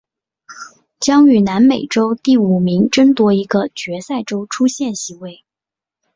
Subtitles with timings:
[0.99, 5.45] 将与南美洲第五名争夺一个决赛周出线席位。